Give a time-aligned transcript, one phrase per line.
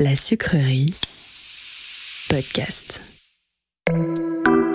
[0.00, 0.94] La sucrerie
[2.28, 3.00] podcast.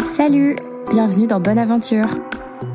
[0.03, 0.57] Salut,
[0.91, 2.09] bienvenue dans Bonne Aventure.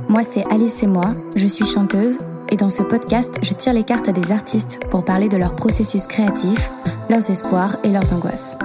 [0.08, 2.16] Moi c'est Alice et moi, je suis chanteuse
[2.48, 5.56] et dans ce podcast je tire les cartes à des artistes pour parler de leur
[5.56, 6.70] processus créatif,
[7.10, 8.56] leurs espoirs et leurs angoisses.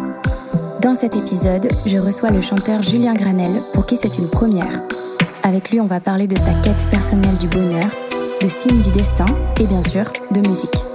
[0.81, 4.81] Dans cet épisode, je reçois le chanteur Julien Granel pour qui c'est une première.
[5.43, 7.89] Avec lui on va parler de sa quête personnelle du bonheur,
[8.39, 9.25] de signes du destin
[9.59, 10.92] et bien sûr de musique.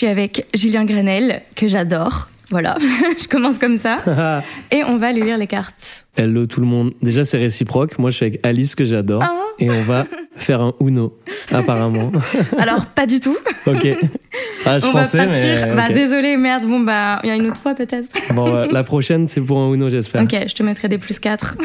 [0.00, 2.30] Suis avec Julien Grenel, que j'adore.
[2.48, 2.78] Voilà,
[3.20, 3.98] je commence comme ça.
[4.70, 6.06] Et on va lui lire les cartes.
[6.16, 6.92] Hello tout le monde.
[7.02, 7.98] Déjà, c'est réciproque.
[7.98, 9.22] Moi, je suis avec Alice, que j'adore.
[9.22, 9.34] Ah.
[9.58, 11.18] Et on va faire un Uno,
[11.52, 12.12] apparemment.
[12.56, 13.36] Alors, pas du tout.
[13.66, 13.88] ok.
[14.64, 15.66] Ah, je on pensais, va partir.
[15.66, 15.74] mais.
[15.74, 16.64] Bah, désolé, merde.
[16.64, 18.08] Bon, bah, il y a une autre fois peut-être.
[18.32, 20.22] Bon, la prochaine, c'est pour un Uno, j'espère.
[20.22, 21.58] Ok, je te mettrai des plus 4.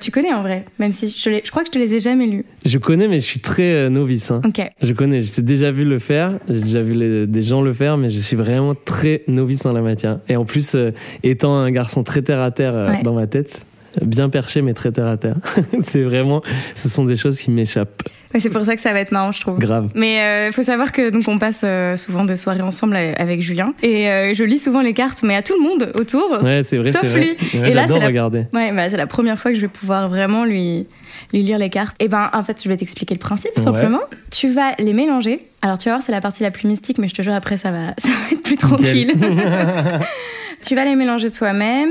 [0.00, 1.94] Tu connais en vrai, même si je, te les- je crois que je te les
[1.94, 2.44] ai jamais lus.
[2.64, 4.30] Je connais, mais je suis très euh, novice.
[4.30, 4.40] hein.
[4.44, 4.60] Ok.
[4.80, 7.96] Je connais, j'ai déjà vu le faire, j'ai déjà vu les- des gens le faire,
[7.96, 10.18] mais je suis vraiment très novice en la matière.
[10.28, 13.02] Et en plus, euh, étant un garçon très terre à terre euh, Ouais.
[13.02, 13.64] dans ma tête,
[14.02, 15.36] bien perché, mais très terre à terre,
[15.82, 16.42] c'est vraiment,
[16.74, 18.02] ce sont des choses qui m'échappent.
[18.34, 19.58] C'est pour ça que ça va être marrant, je trouve.
[19.58, 19.90] Grave.
[19.94, 23.40] Mais il faut savoir que donc on passe euh, souvent des soirées ensemble euh, avec
[23.40, 26.42] Julien et euh, je lis souvent les cartes, mais à tout le monde autour.
[26.42, 27.30] Ouais, c'est vrai, Sauf lui.
[27.54, 28.44] Ouais, Et là, c'est la- regarder.
[28.52, 30.86] Ouais, bah, c'est la première fois que je vais pouvoir vraiment lui,
[31.32, 31.96] lui lire les cartes.
[32.00, 33.62] Et ben, en fait, je vais t'expliquer le principe Ouais.
[33.64, 34.00] simplement.
[34.30, 35.46] Tu vas les mélanger.
[35.62, 37.56] Alors, tu vas voir, c'est la partie la plus mystique, mais je te jure, après,
[37.56, 39.14] ça va, ça va être plus tranquille.
[40.62, 41.90] tu vas les mélanger toi-même.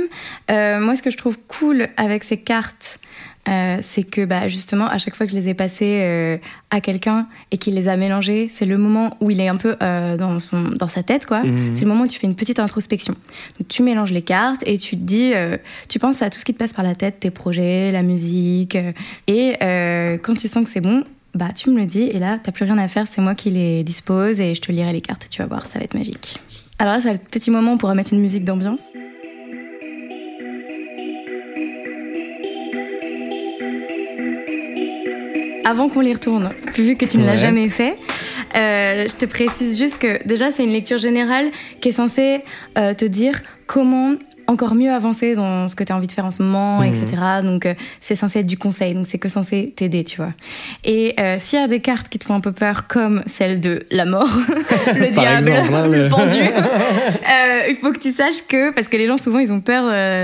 [0.52, 3.00] Euh, moi, ce que je trouve cool avec ces cartes,
[3.48, 6.38] euh, c'est que bah, justement, à chaque fois que je les ai passées euh,
[6.70, 9.76] à quelqu'un et qu'il les a mélangées, c'est le moment où il est un peu
[9.82, 11.44] euh, dans, son, dans sa tête, quoi.
[11.44, 11.76] Mhm.
[11.76, 13.14] C'est le moment où tu fais une petite introspection.
[13.60, 15.34] Donc, tu mélanges les cartes et tu te dis,
[15.90, 18.78] tu penses à tout ce qui te passe par la tête, tes projets, la musique.
[19.28, 21.04] et quand tu sens que c'est bon,
[21.38, 22.04] bah, tu me le dis.
[22.04, 24.72] Et là, t'as plus rien à faire, c'est moi qui les dispose et je te
[24.72, 26.40] lirai les cartes et tu vas voir, ça va être magique.
[26.80, 28.82] Alors là, c'est le petit moment on pourra mettre une musique d'ambiance.
[35.68, 37.98] Avant qu'on les retourne, vu que tu ne l'as jamais fait,
[38.56, 41.52] euh, je te précise juste que déjà c'est une lecture générale
[41.82, 42.40] qui est censée
[42.78, 44.14] euh, te dire comment
[44.48, 46.88] encore mieux avancer dans ce que tu as envie de faire en ce moment, Mhm.
[46.88, 47.06] etc.
[47.44, 50.34] Donc euh, c'est censé être du conseil, donc c'est que censé t'aider, tu vois.
[50.86, 53.60] Et euh, s'il y a des cartes qui te font un peu peur, comme celle
[53.62, 54.30] de la mort,
[54.96, 58.98] le diable, exemple, hein, le pendu, euh, il faut que tu saches que, parce que
[58.98, 59.84] les gens souvent ils ont peur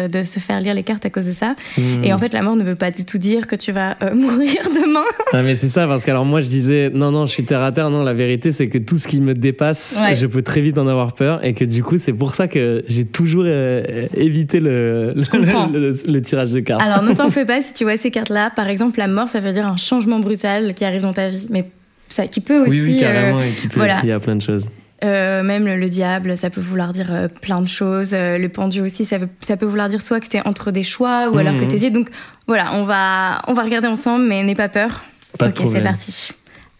[0.09, 2.03] de se faire lire les cartes à cause de ça, Hmm.
[2.03, 4.61] et en fait la mort ne veut pas du tout dire que tu vas mourir
[4.73, 5.03] demain.
[5.33, 7.61] Ah mais c'est ça parce que alors moi je disais non non je suis terre
[7.61, 10.15] à terre non la vérité c'est que tout ce qui me dépasse Ouais.
[10.15, 12.83] je peux très vite en avoir peur et que du coup c'est pour ça que
[12.87, 16.81] j'ai toujours euh, évité le le, tirage de cartes.
[16.81, 18.51] Alors ne t'en fais pas si tu vois ces cartes-là.
[18.55, 21.47] Par exemple, la mort, ça veut dire un changement brutal qui arrive dans ta vie,
[21.49, 21.69] mais
[22.09, 22.69] ça qui peut aussi.
[22.71, 23.99] oui oui euh, carrément et qui peut- voilà.
[24.03, 24.69] il y a plein de choses.
[25.03, 28.11] euh, même le, le diable, ça peut vouloir dire euh, plein de choses.
[28.13, 30.71] Euh, le pendu aussi, ça, veut- ça peut vouloir dire soit que tu es entre
[30.71, 31.67] des choix ou alors que Mhm.
[31.69, 31.93] tu hésites.
[31.93, 32.09] Donc
[32.47, 35.03] voilà, on va, on va regarder ensemble, mais n'aie pas peur.
[35.39, 36.29] Pas ok, c'est parti.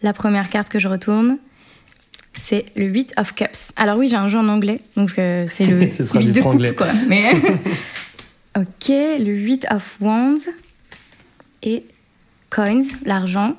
[0.02, 1.38] La première carte que je retourne,
[2.40, 3.72] c'est le 8 of Cups.
[3.76, 6.32] Alors oui, j'ai un jeu en anglais, donc euh, c'est le Ce sera 8 du
[6.32, 6.88] de coupe, quoi.
[7.08, 7.32] Mais...
[8.56, 10.50] ok, le 8 of Wands
[11.62, 11.84] et
[12.50, 13.56] Coins, l'argent.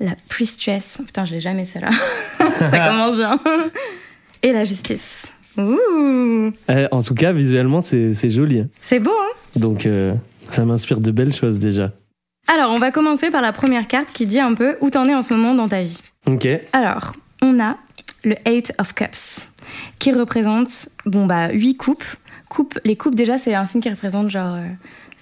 [0.00, 1.00] La Priestess.
[1.06, 1.90] Putain, je l'ai jamais celle-là.
[2.58, 3.38] Ça commence bien.
[4.42, 5.26] Et la justice.
[5.56, 8.68] Ouh, Euh, en tout cas visuellement c'est c'est joli hein.
[8.82, 10.14] c'est beau, hein donc euh,
[10.50, 11.92] ça m'inspire de belles choses déjà.
[12.46, 15.14] Alors, on va commencer par la première carte qui dit un peu où t'en es
[15.14, 16.02] en ce moment dans ta vie.
[16.26, 17.76] Ok Alors, on a
[18.24, 19.46] le Eight of Cups
[19.98, 22.04] qui représente bon bah huit coupes.
[22.50, 24.66] Coupe, les coupes déjà c'est un signe qui représente genre euh,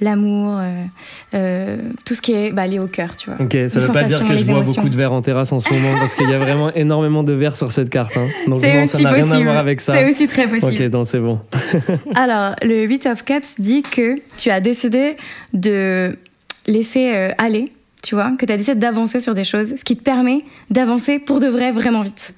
[0.01, 0.83] l'amour, euh,
[1.35, 3.41] euh, tout ce qui est bah, lié au cœur, tu vois.
[3.41, 4.75] ok ça Les veut pas dire que je bois émotions.
[4.83, 7.33] beaucoup de verre en terrasse en ce moment parce qu'il y a vraiment énormément de
[7.33, 8.27] verre sur cette carte hein.
[8.49, 9.95] donc bon, ça n'a rien à voir avec ça.
[9.95, 10.73] C'est aussi très possible.
[10.75, 11.41] Ok non c'est bon.
[12.15, 15.17] Alors, le 8 of Cups dit que tu as décidé
[15.55, 16.19] de
[16.67, 17.73] laisser euh, aller,
[18.03, 21.19] tu vois, que tu as décidé d'avancer sur des choses, ce qui te permet d'avancer
[21.19, 22.35] pour de vrai vraiment vite.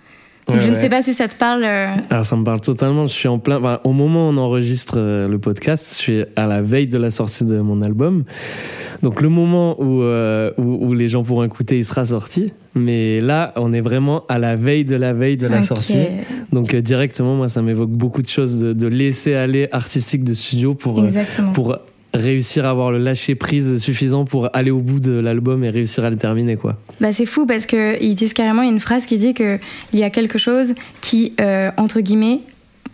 [0.47, 1.65] Donc, Ouais, je ne sais pas si ça te parle.
[1.65, 3.07] euh, Alors ça me parle totalement.
[3.07, 3.57] Je suis en plein.
[3.57, 6.99] enfin, au moment où on enregistre euh, le podcast, je suis à la veille de
[6.99, 8.25] la sortie de mon album.
[9.01, 12.53] Donc le moment où, euh, où, où les gens pourront écouter, il sera sorti.
[12.75, 15.99] Mais là, on est vraiment à la veille de la veille de la sortie.
[16.53, 20.35] Donc euh, directement, moi, ça m'évoque beaucoup de choses de, de laisser aller artistique de
[20.35, 21.53] studio pour, euh, Exactement.
[21.53, 21.79] pour
[22.15, 26.05] réussir à avoir le lâcher prise suffisant pour aller au bout de l'album et réussir
[26.05, 26.77] à le terminer quoi.
[27.01, 29.35] Bah c'est fou parce que ils disent carrément il y a une phrase qui dit
[29.35, 29.59] que
[29.93, 32.41] il y a quelque chose qui euh, entre guillemets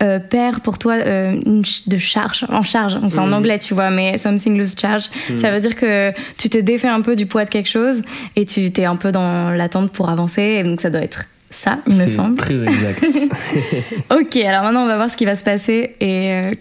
[0.01, 3.33] euh, perd pour toi euh, une ch- de charge en charge c'est en Mhm.
[3.33, 5.37] anglais tu vois mais something lose charge Mhm.
[5.37, 8.01] ça veut dire que tu te défais un peu du poids de quelque chose
[8.35, 11.77] et tu t'es un peu dans l'attente pour avancer et donc ça doit être ça
[11.85, 13.05] il me semble très exact.
[14.09, 16.51] Ok, alors maintenant on va voir ce qui va se passer et euh,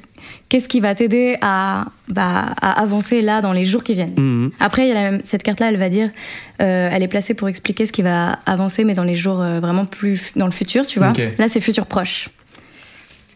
[0.49, 4.15] qu'est-ce qui va t'aider à, bah, à avancer là dans les jours qui viennent.
[4.17, 4.51] Mhm.
[4.61, 6.11] Après, il y a la même- cette carte-là, elle va dire,
[6.61, 9.61] euh, elle est placée pour expliquer ce qui va avancer, mais dans les jours euh,
[9.61, 11.13] vraiment plus dans le futur, tu vois.
[11.39, 12.29] Là, c'est futur proche.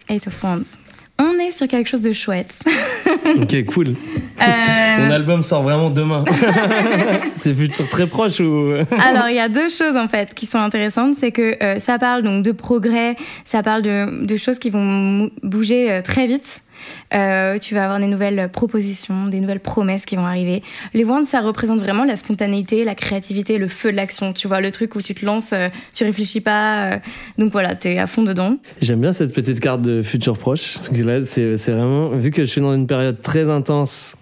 [0.08, 0.78] Eight of Wands.
[1.16, 2.60] On est sur quelque chose de chouette.
[3.36, 3.86] ok, cool.
[4.42, 6.22] Euh, Mon album sort vraiment demain.
[7.36, 8.72] c'est futur très proche ou?
[9.00, 11.14] Alors, il y a deux choses en fait qui sont intéressantes.
[11.14, 13.14] C'est que euh, ça parle donc de progrès,
[13.44, 16.62] ça parle de, de choses qui vont bouger euh, très vite.
[17.14, 20.62] Euh, tu vas avoir des nouvelles propositions, des nouvelles promesses qui vont arriver.
[20.94, 24.32] Les wands, ça représente vraiment la spontanéité, la créativité, le feu de l'action.
[24.32, 26.92] Tu vois, le truc où tu te lances, euh, tu réfléchis pas.
[26.92, 26.98] euh,
[27.38, 28.56] donc voilà, t'es à fond dedans.
[28.80, 30.74] J'aime bien cette petite carte de futur proche.
[30.74, 32.10] Parce que là, c'est vraiment.
[32.10, 34.16] Vu que je suis dans une période très intense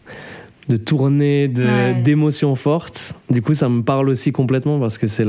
[0.69, 1.94] de tournée, de- Ouais.
[2.02, 5.26] d'émotions fortes, du coup, ça me parle aussi complètement parce que c'est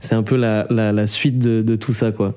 [0.00, 2.34] c'est un peu la, la- la suite de, de tout ça, quoi.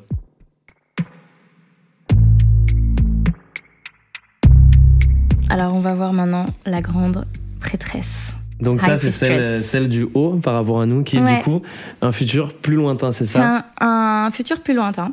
[5.50, 7.26] Alors, on va voir maintenant la grande
[7.60, 8.34] prêtresse.
[8.60, 11.38] Donc, ça, c'est celle, du haut par rapport à nous, qui est Ouais.
[11.38, 11.62] du coup
[12.02, 13.64] un futur plus lointain, c'est ça?
[13.80, 13.86] Un,
[14.26, 15.12] un futur plus lointain.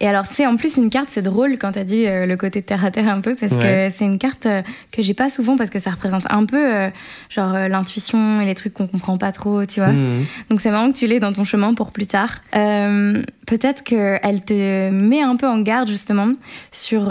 [0.00, 2.60] Et alors, c'est en plus une carte, c'est drôle quand t'as dit euh, le côté
[2.60, 3.88] terre à terre un peu, parce Ouais.
[3.88, 6.58] que c'est une carte euh, que j'ai pas souvent, parce que ça représente un peu
[6.74, 6.90] euh,
[7.30, 9.88] genre l'intuition et les trucs qu'on comprend pas trop, tu vois.
[9.92, 10.24] Mhm.
[10.50, 12.42] Donc c'est marrant que tu l'aies dans ton chemin pour plus tard.
[12.52, 16.28] Peut-être qu'elle te met un peu en garde justement
[16.72, 17.10] sur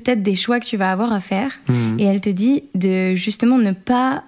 [0.00, 1.50] peut-être des choix que tu vas avoir à faire.
[1.68, 1.96] Mhm.
[1.98, 4.24] Et elle te dit de justement ne pas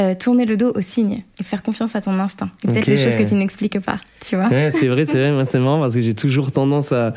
[0.00, 2.50] euh, tourner le dos aux signes et faire confiance à ton instinct.
[2.64, 2.94] Et peut-être Ok.
[2.94, 4.46] les choses que tu n'expliques pas, tu vois.
[4.48, 5.32] Ouais, c'est vrai, c'est vrai.
[5.32, 7.14] Moi, c'est marrant parce que j'ai toujours tendance à,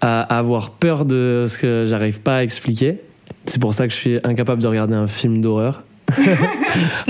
[0.00, 2.96] à avoir peur de ce que j'arrive pas à expliquer.
[3.44, 5.82] C'est pour ça que je suis incapable de regarder un film d'horreur.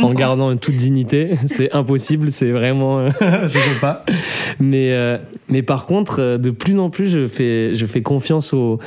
[0.02, 3.10] en gardant toute dignité, c'est impossible, c'est vraiment, euh,
[3.46, 4.04] je peux pas.
[4.58, 5.18] Mais euh,
[5.48, 8.80] mais par contre, de plus en plus, je fais je fais confiance aux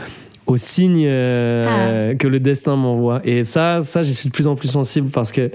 [0.47, 3.21] aux signes euh, que le destin m'envoie.
[3.23, 5.51] Et ça, ça, j'y suis de plus en plus sensible parce que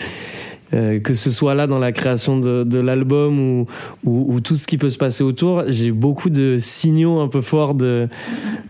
[0.74, 3.66] euh, que ce soit là dans la création de, de l'album ou,
[4.04, 7.40] ou, ou tout ce qui peut se passer autour, j'ai beaucoup de signaux un peu
[7.40, 8.08] forts de,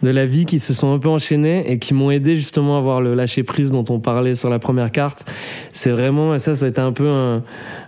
[0.03, 2.79] de la vie qui se sont un peu enchaînés et qui m'ont aidé justement à
[2.81, 5.25] avoir le lâcher prise dont on parlait sur la première carte.
[5.77, 7.43] C'est vraiment, ça, ça a été un peu un,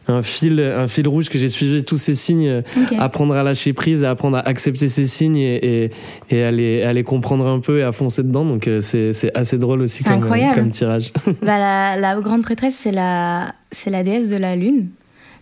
[0.08, 2.94] un fil, un fil rouge que j'ai suivi tous ces signes, Ok.
[2.98, 5.90] apprendre à lâcher prise, à apprendre à accepter ces signes et, et,
[6.30, 8.44] et à, les, à les comprendre un peu et à foncer dedans.
[8.44, 10.20] Donc euh, c'est c'est assez drôle aussi C'est
[10.54, 11.12] comme, tirage.
[11.42, 14.88] Bah, la, la grande prêtresse, c'est la, c'est la déesse de la lune.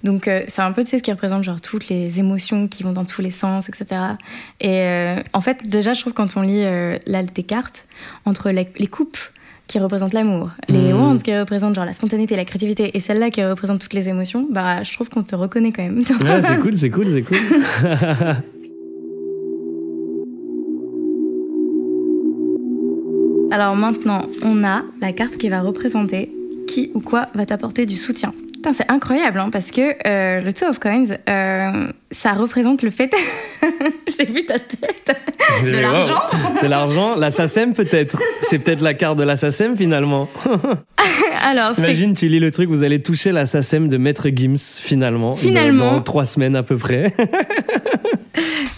[0.05, 2.85] Donc euh, c'est un peu tu sais, ce qui représente genre toutes les émotions qui
[2.85, 3.87] vont dans tous les sens, etc.
[4.61, 7.87] Et euh, en fait, déjà, je trouve quand on lit euh, là tes cartes,
[8.25, 9.19] entre les, les coupes
[9.67, 13.45] qui représentent l'amour, les wands qui représentent genre la spontanéité, la créativité, et celle-là qui
[13.45, 15.99] représente toutes les émotions, bah je trouve qu'on te reconnaît quand même.
[15.99, 17.39] Ouais, c'est cool, c'est cool, c'est cool.
[23.51, 26.31] Alors maintenant, on a la carte qui va représenter
[26.67, 28.35] qui ou quoi va t'apporter du soutien.
[28.73, 33.13] C'est incroyable, hein, parce que euh, le Two of Coins, euh, ça représente le fait...
[34.07, 35.17] J'ai vu ta tête.
[35.65, 36.21] De l'argent
[36.63, 38.19] De l'argent, la SACEM peut-être.
[38.43, 40.29] C'est peut-être la carte de la SACEM finalement.
[41.43, 41.79] Alors.
[41.79, 45.35] Imagine, tu lis le truc, vous allez toucher la SACEM de Maître Gims finalement.
[45.35, 45.93] Finalement.
[45.93, 47.15] Dans trois semaines à peu près.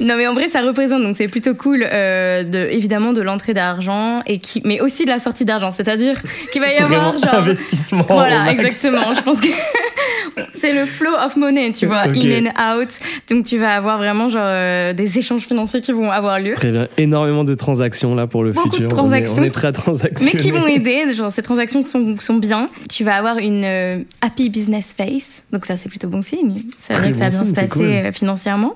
[0.00, 3.54] Non, mais en vrai, ça représente, donc c'est plutôt cool, euh, de, évidemment, de l'entrée
[3.54, 5.70] d'argent, et qui, mais aussi de la sortie d'argent.
[5.70, 7.34] C'est-à-dire qu'il va y avoir Vraiment genre...
[7.42, 8.06] investissement.
[8.08, 9.14] Voilà, exactement.
[9.14, 9.48] Je pense que
[10.54, 12.88] c'est le flow of money, tu vois, in and out.
[13.30, 16.54] Donc tu vas avoir vraiment genre euh, des échanges financiers qui vont avoir lieu.
[16.54, 16.86] Très bien.
[16.96, 18.88] Énormément de transactions là pour le Beaucoup de futur.
[18.90, 19.42] On est- transactions.
[19.42, 20.32] On est, très transactionnés.
[20.34, 22.68] Mais qui vont aider, genre ces transactions sont, sont bien.
[22.88, 26.62] Tu vas avoir une euh, happy business face, donc ça c'est plutôt bon signe.
[26.80, 28.12] Ça veut dire que ça va bien se passer cool.
[28.12, 28.74] financièrement.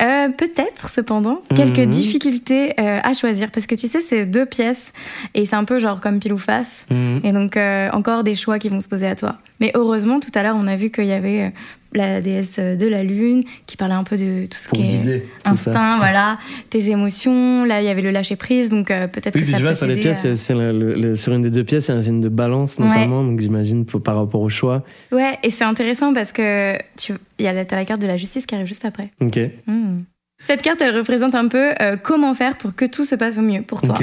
[0.00, 1.90] Euh, Peut-être cependant quelques Mhm.
[1.90, 4.92] difficultés euh, à choisir parce que tu sais c'est deux pièces
[5.34, 6.86] et c'est un peu genre comme pile ou face.
[6.90, 7.20] Mhm.
[7.24, 9.36] Et donc, euh, encore des choix qui vont se poser à toi.
[9.60, 11.48] Mais heureusement, tout à l'heure, on a vu qu'il y avait euh,
[11.94, 15.20] la déesse de la lune qui parlait un peu de tout ce Pour qui est
[15.44, 15.70] tout ça.
[15.70, 16.38] instinct, voilà,
[16.68, 17.64] tes émotions.
[17.64, 19.62] Là, il y avait le lâcher prise, donc euh, peut-être Oui, que puis ça je
[19.62, 21.92] peut vois sur les pièces, à- c'est le- le- sur une des deux pièces, il
[21.92, 22.86] y a un signe de balance Ouais.
[22.86, 24.84] notamment, donc j'imagine par rapport au choix.
[25.10, 28.06] Ouais, et c'est intéressant parce que tu il y a la- t'as la carte de
[28.06, 29.10] la justice qui arrive juste après.
[29.22, 29.38] Ok.
[29.66, 30.00] Hmm.
[30.38, 33.42] Cette carte, elle représente un peu euh, comment faire pour que tout se passe au
[33.42, 33.94] mieux pour toi,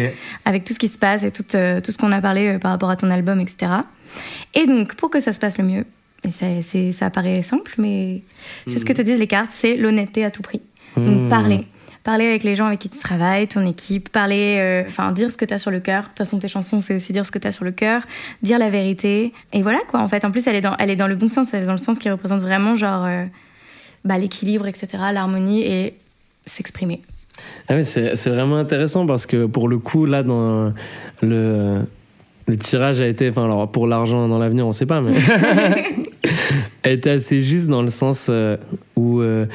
[0.46, 2.60] avec tout ce qui se passe et tout, euh, tout ce qu'on a parlé euh,
[2.60, 3.72] par rapport à ton album, etc.
[4.56, 5.86] Et donc, pour que ça se passe le mieux,
[6.24, 6.48] et ça,
[6.92, 8.24] ça paraît simple, mais
[8.68, 10.62] c'est ce que te disent les cartes, c'est l'honnêteté à tout prix.
[10.98, 11.30] Donc, hmm.
[11.30, 11.68] parler.
[12.04, 15.46] Parler avec les gens avec qui tu travailles, ton équipe, parler, enfin, dire ce que
[15.46, 16.04] tu as sur le cœur.
[16.04, 18.04] De toute façon, tes chansons, c'est aussi dire ce que tu as sur le cœur,
[18.42, 19.32] dire la vérité.
[19.54, 20.02] Et voilà, quoi.
[20.02, 21.68] En fait, en plus, elle est dans, elle est dans le bon sens, elle est
[21.68, 23.08] dans le sens qui représente vraiment, genre,
[24.04, 25.64] bah, l'équilibre, etc., l'harmonie.
[25.64, 25.94] Et
[26.46, 27.02] s'exprimer.
[27.68, 30.74] Ah oui, c'est vraiment intéressant parce que pour le coup, là, dans
[31.22, 31.80] le,
[32.48, 35.14] le tirage a été, enfin, alors pour l'argent dans l'avenir, on sait pas, mais
[36.84, 38.58] a été assez juste dans le sens euh,
[38.96, 39.46] où, euh,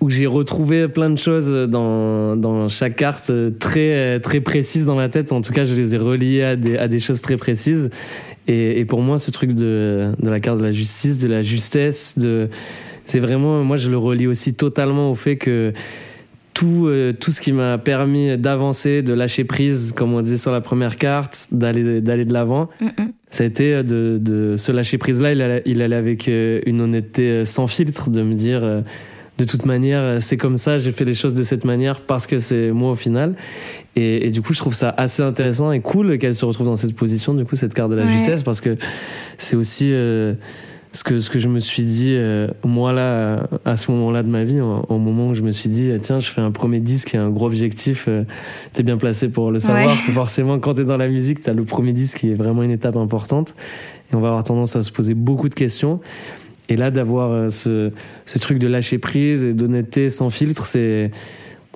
[0.00, 5.08] où j'ai retrouvé plein de choses dans, dans chaque carte très, très précises dans ma
[5.08, 5.32] tête.
[5.32, 7.90] En tout cas, je les ai reliées à des, à des choses très précises.
[8.48, 11.42] Et, et, pour moi, ce truc de, de la carte de la justice, de la
[11.42, 12.48] justesse, de
[13.10, 15.72] c'est vraiment, moi, je le relie aussi totalement au fait que
[16.54, 20.52] tout, euh, tout ce qui m'a permis d'avancer, de lâcher prise, comme on disait sur
[20.52, 22.68] la première carte, d'aller, d'aller de l'avant,
[23.28, 24.96] ça a été de, de ce lâcher.
[25.08, 28.62] Il allait, il allait avec euh, une honnêteté euh, sans filtre, de me dire
[29.38, 32.38] de toute manière, c'est comme ça, j'ai fait les choses de cette manière parce que
[32.38, 33.34] c'est moi au final.
[33.96, 36.94] Et, du coup, je trouve ça assez intéressant et cool qu'elle se retrouve dans cette
[36.94, 38.76] position, du coup, cette carte de la justesse, parce que
[39.36, 39.92] c'est aussi
[40.92, 44.28] ce que, ce que je me suis dit, euh, moi, là, à ce moment-là de
[44.28, 47.14] ma vie, au moment où je me suis dit, tiens, je fais un premier disque
[47.14, 48.24] et un gros objectif, euh,
[48.72, 49.94] t'es bien placé pour le savoir.
[50.12, 52.96] Forcément, quand t'es dans la musique, t'as le premier disque qui est vraiment une étape
[52.96, 53.54] importante.
[54.12, 56.00] Et on va avoir tendance à se poser beaucoup de questions.
[56.68, 57.92] Et là, d'avoir euh, ce,
[58.26, 61.10] ce truc de lâcher prise et d'honnêteté sans filtre, c'est.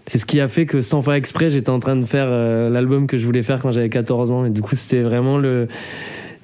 [0.07, 3.07] C'est ce qui a fait que sans faire exprès, j'étais en train de faire l'album
[3.07, 4.45] que je voulais faire quand j'avais 14 ans.
[4.45, 5.67] Et du coup, c'était vraiment le,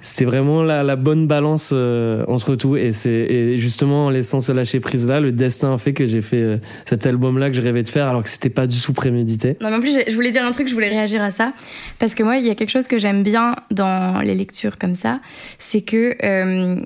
[0.01, 4.53] c'était vraiment la, la, bonne balance euh, entre tout et c'est justement en laissant ce
[4.53, 7.57] lâcher prise là le destin a fait que j'ai fait euh, cet album là que
[7.57, 9.99] je rêvais de faire alors que c'était pas du tout prémédité non mais en plus
[10.07, 11.53] je voulais dire un truc je voulais réagir à ça
[11.99, 14.97] parce que moi il y a quelque chose que j'aime bien dans les lectures comme
[14.97, 15.21] ça
[15.59, 16.81] c'est que euh,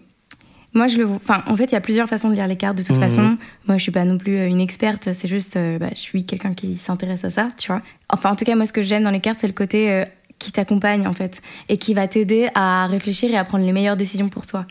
[0.77, 2.77] moi, je le Enfin, en fait, il y a plusieurs façons de lire les cartes
[2.77, 3.03] de toute mhm.
[3.03, 3.37] façon.
[3.69, 5.13] Moi, je suis pas non plus une experte.
[5.13, 7.81] C'est juste, bah, je suis quelqu'un qui s'intéresse à ça, tu vois.
[8.09, 10.05] Enfin, en tout cas, moi, ce que j'aime dans les cartes, c'est le côté
[10.39, 13.97] qui t'accompagne en fait et qui va t'aider à réfléchir et à prendre les meilleures
[13.97, 14.67] décisions pour toi.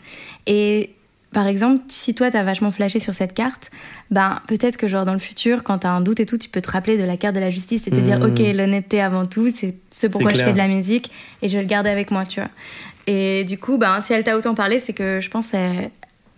[0.46, 0.90] Et
[1.32, 3.70] par exemple, si toi t'as vachement flashé sur cette carte,
[4.10, 6.60] ben peut-être que genre dans le futur, quand t'as un doute et tout, tu peux
[6.60, 8.30] te rappeler de la carte de la justice et te dire mmh.
[8.30, 11.10] ok l'honnêteté avant tout, c'est ce pourquoi je fais de la musique
[11.42, 12.50] et je vais le garder avec moi, tu vois.
[13.06, 15.52] Et du coup, ben si elle t'a autant parlé, c'est que je pense,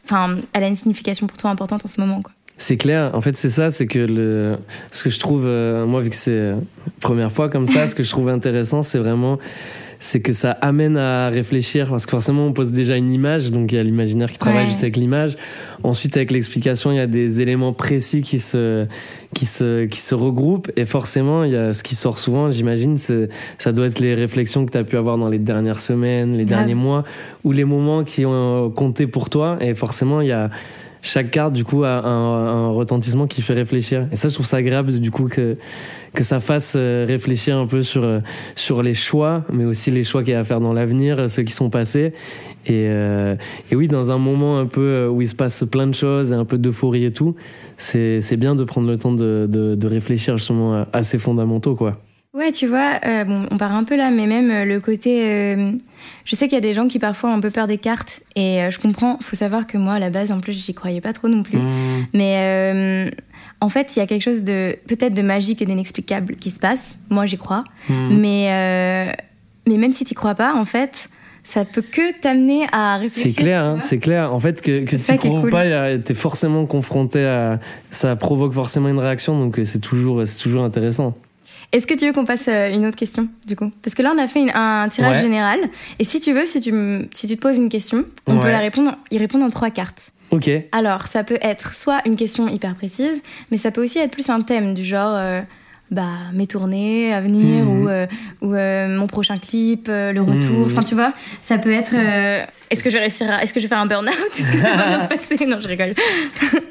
[0.04, 2.32] enfin, elle a une signification pour toi importante en ce moment, quoi.
[2.58, 3.10] C'est clair.
[3.12, 4.56] En fait, c'est ça, c'est que le,
[4.90, 6.54] ce que je trouve, euh, moi, vu que c'est
[7.00, 9.38] première fois comme ça, ce que je trouve intéressant, c'est vraiment,
[9.98, 13.72] c'est que ça amène à réfléchir parce que forcément, on pose déjà une image, donc
[13.72, 15.36] il y a l'imaginaire qui travaille juste avec l'image.
[15.82, 18.86] Ensuite, avec l'explication, il y a des éléments précis qui se,
[19.34, 22.96] qui se, qui se regroupent et forcément, il y a ce qui sort souvent, j'imagine,
[22.96, 26.46] ça doit être les réflexions que tu as pu avoir dans les dernières semaines, les
[26.46, 27.04] derniers mois
[27.44, 30.48] ou les moments qui ont compté pour toi et forcément, il y a
[31.06, 34.08] chaque carte du coup a un, retentissement qui fait réfléchir.
[34.12, 35.56] Et ça, je trouve ça agréable du coup que
[36.14, 38.20] que ça fasse euh, réfléchir un peu sur euh,
[38.54, 41.42] sur les choix, mais aussi les choix qu'il y a à faire dans l'avenir, ceux
[41.42, 42.12] qui sont passés.
[42.66, 43.36] Et, euh,
[43.70, 46.34] et, oui, dans un moment un peu où il se passe plein de choses, et
[46.34, 47.36] un peu d'euphorie et tout,
[47.76, 52.00] c'est bien de prendre le temps de, de, de réfléchir justement à ces fondamentaux, quoi.
[52.36, 55.22] Ouais, tu vois, euh, bon, on part un peu là, mais même euh, le côté.
[55.24, 55.72] Euh,
[56.26, 58.20] je sais qu'il y a des gens qui parfois ont un peu peur des cartes,
[58.34, 59.18] et je comprends.
[59.22, 61.56] Faut savoir que moi, à la base, en plus, j'y croyais pas trop non plus.
[61.56, 62.06] Mmh.
[62.12, 63.10] Mais
[63.62, 66.60] en fait, il y a quelque chose de peut-être de magique et d'inexplicable qui se
[66.60, 66.96] passe.
[67.08, 67.64] Moi, j'y crois.
[67.88, 68.16] Mmh.
[68.18, 69.16] Mais,
[69.66, 71.08] mais même si tu crois pas, en fait,
[71.42, 73.32] ça peut que t'amener à réfléchir.
[73.32, 74.34] C'est clair, hein, c'est clair.
[74.34, 75.50] En fait, que, que tu crois cool.
[75.50, 77.60] pas, t'es forcément confronté à.
[77.90, 81.14] Ça provoque forcément une réaction, donc c'est toujours, c'est toujours intéressant.
[81.72, 83.70] Est-ce que tu veux qu'on passe euh, une autre question, du coup?
[83.82, 85.58] Parce que là, on a fait un tirage général.
[85.98, 86.72] Et si tu veux, si tu,
[87.12, 90.12] si tu te poses une question, on peut la répondre, y répondre en trois cartes.
[90.30, 90.50] Ok.
[90.72, 94.28] Alors, ça peut être soit une question hyper précise, mais ça peut aussi être plus
[94.28, 95.40] un thème du genre euh,
[95.92, 97.68] bah, mes tournées à venir mhm.
[97.68, 98.06] ou, euh,
[98.42, 100.58] ou mon prochain clip, le retour.
[100.58, 100.66] Mhm.
[100.66, 101.94] Enfin, tu vois, ça peut être
[102.70, 104.12] est-ce que je vais réussir Est-ce que je vais faire un burn-out?
[104.36, 105.46] Est-ce que ça va bien se passer?
[105.46, 105.94] Non, je rigole.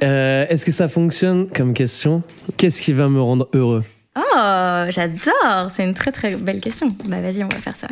[0.02, 2.22] Est-ce que ça fonctionne comme question?
[2.58, 3.84] Qu'est-ce qui va me rendre heureux?
[4.18, 6.96] Oh, j'adore C'est une très très belle question.
[7.06, 7.88] Bah vas-y, on va faire ça.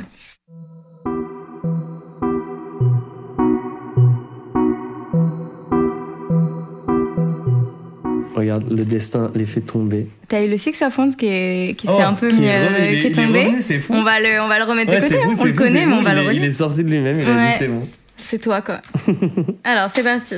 [8.35, 10.07] Regarde, le destin les fait tomber.
[10.27, 13.01] T'as eu le Six of Wands qui est qui s'est oh, un peu mis euh,
[13.01, 13.51] qui est tombé.
[13.89, 15.21] on va le on va le remettre de côté.
[15.21, 15.35] Hein.
[15.37, 16.43] on le connaît, mais on va le relire.
[16.43, 17.19] Il est sorti de lui-même.
[17.19, 17.87] Il a dit c'est bon.
[18.17, 18.81] C'est toi quoi.
[19.63, 20.35] Alors c'est parti.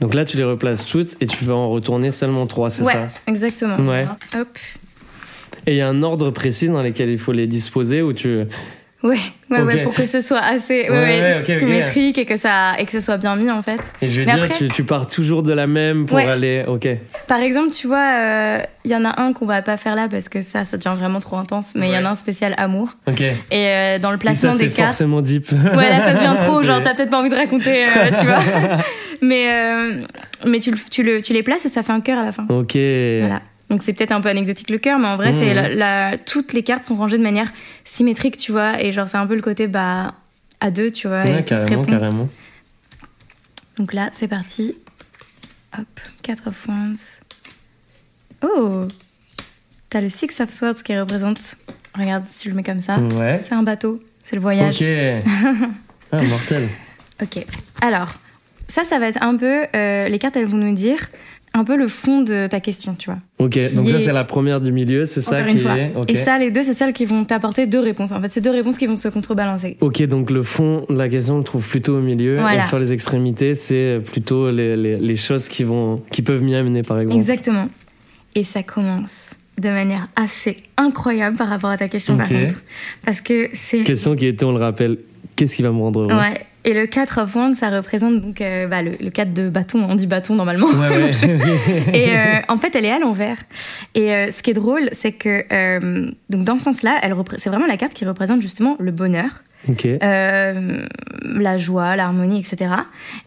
[0.00, 2.92] Donc là, tu les replaces toutes et tu vas en retourner seulement trois, c'est ouais,
[2.92, 3.08] ça?
[3.26, 3.76] exactement.
[3.76, 4.06] Ouais.
[4.36, 4.48] Hop.
[5.66, 8.44] Et il y a un ordre précis dans lequel il faut les disposer ou tu.
[9.02, 9.16] Ouais,
[9.50, 13.00] ouais, ouais, pour que ce soit assez ouais, symétrique et que ça et que ce
[13.00, 13.80] soit bien mis en fait.
[14.02, 16.64] Et je veux Mais dire, après- tu, tu pars toujours de la même pour aller.
[16.68, 16.86] Ok.
[17.26, 20.06] Par exemple, tu vois, euh, il y en a un qu'on va pas faire là
[20.10, 21.68] parce que ça, ça devient vraiment trop intense.
[21.76, 22.90] Mais il y en a un spécial amour.
[23.08, 23.22] Ok.
[23.22, 25.50] Et euh, dans le ça, placement c'est des cartes, forcément deep.
[25.52, 26.62] Ouais, là, ça devient trop.
[26.70, 28.38] Genre, t'as peut-être pas envie de raconter, euh, tu vois.
[29.22, 29.92] Mais, euh,
[30.46, 32.42] mais tu, tu, le, tu les places et ça fait un cœur à la fin.
[32.48, 32.72] Ok.
[33.20, 33.40] Voilà.
[33.70, 36.52] Donc, c'est peut-être un peu anecdotique le cœur, mais en vrai, c'est la, la- toutes
[36.52, 37.52] les cartes sont rangées de manière
[37.84, 38.82] symétrique, tu vois.
[38.82, 40.14] Et genre, c'est un peu le côté, bah,
[40.60, 41.22] à deux, tu vois.
[41.22, 42.28] Ouais, et qui se carrément, carrément.
[43.78, 44.74] Donc là, c'est parti.
[45.78, 45.86] Hop,
[46.22, 47.20] 4 of Wands.
[48.42, 48.86] Oh
[49.88, 51.56] T'as le Six of Swords qui représente.
[51.98, 52.98] Regarde, si tu le mets comme ça.
[52.98, 53.40] Ouais.
[53.46, 54.02] C'est un bateau.
[54.24, 54.76] C'est le voyage.
[54.80, 54.86] Ok.
[56.12, 56.68] Ah, mortel.
[57.22, 57.44] Ok.
[57.80, 58.08] Alors,
[58.66, 59.64] ça, ça va être un peu.
[59.76, 61.08] euh, les cartes, elles vont nous dire
[61.52, 63.18] un peu le fond de ta question, tu vois.
[63.38, 65.92] Ok, donc ça est- c'est la première du milieu, c'est ça qui est.
[66.08, 68.12] Et ça, les deux, c'est celles qui vont t'apporter deux réponses.
[68.12, 69.76] En fait, c'est deux réponses qui vont se contrebalancer.
[69.80, 72.38] Ok, donc le fond de la question, on le trouve plutôt au milieu.
[72.38, 72.60] Voilà.
[72.62, 76.54] Et sur les extrémités, c'est plutôt les, les, les choses qui, vont, qui peuvent m'y
[76.54, 77.18] amener, par exemple.
[77.20, 77.68] Exactement.
[78.36, 79.30] Et ça commence
[79.60, 82.32] de manière assez incroyable par rapport à ta question, par Ok.
[82.32, 82.62] contre.
[83.04, 83.82] Parce que c'est.
[83.82, 84.98] Question qui était, on le rappelle,
[85.36, 86.14] qu'est-ce qui va me rendre heureux?
[86.14, 86.46] Ouais.
[86.64, 89.86] Et le 4 of Wands, ça représente donc euh, bah, le, le 4 de bâton.
[89.88, 90.66] On dit bâton normalement.
[90.66, 91.10] Ouais, ouais.
[91.94, 93.36] Et euh, en fait, elle est à l'envers.
[93.94, 97.00] Et euh, ce qui est drôle, c'est que donc dans ce sens-là,
[97.38, 99.42] c'est vraiment la carte qui représente justement le bonheur,
[100.02, 102.72] la joie, l'harmonie, etc.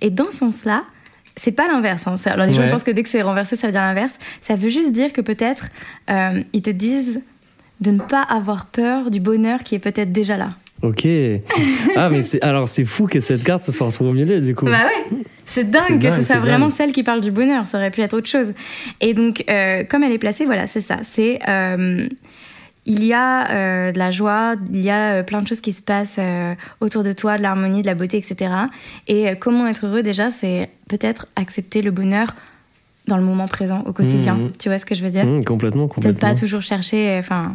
[0.02, 0.84] Et dans ce sens-là,
[1.36, 2.06] c'est pas l'inverse.
[2.08, 2.16] hein.
[2.28, 4.18] Alors les gens pensent que dès que c'est renversé, ça veut dire l'inverse.
[4.42, 5.70] Ça veut juste dire que peut-être
[6.54, 7.22] ils te disent
[7.82, 10.52] de ne pas avoir peur du bonheur qui est peut-être déjà là.
[10.84, 11.08] Ok.
[11.96, 14.66] Ah, mais c'est, alors c'est fou que cette carte se retrouve au milieu, du coup.
[14.66, 16.76] Bah ouais, c'est dingue que ce soit vraiment dingue.
[16.76, 17.66] celle qui parle du bonheur.
[17.66, 18.54] Ça aurait pu être autre chose.
[19.00, 20.98] Et donc, euh, comme elle est placée, voilà, c'est ça.
[21.04, 22.08] C'est euh,
[22.86, 25.82] il y a euh, de la joie, il y a plein de choses qui se
[25.82, 26.20] passent
[26.82, 28.52] autour de toi, de l'harmonie, de la beauté, etc.
[29.08, 32.36] Et comment être heureux déjà, c'est peut-être accepter le bonheur
[33.08, 34.36] dans le moment présent, au quotidien.
[34.36, 34.52] Mhm.
[34.60, 35.26] Tu vois ce que je veux dire?
[35.26, 36.30] Mmh, complètement, Peut-être complètement.
[36.30, 37.18] pas toujours chercher.
[37.20, 37.54] Enfin,